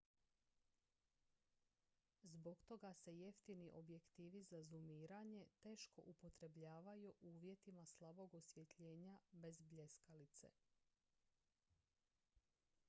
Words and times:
zbog 2.29 2.63
toga 2.67 2.93
se 3.01 3.11
jeftini 3.15 3.71
objektivi 3.73 4.41
za 4.43 4.61
zumiranje 4.63 5.45
teško 5.61 6.01
upotrebljavaju 6.05 7.13
u 7.21 7.29
uvjetima 7.29 7.85
slabog 7.85 8.33
osvjetljenja 8.35 9.19
bez 9.31 9.61
bljeskalice 9.61 10.49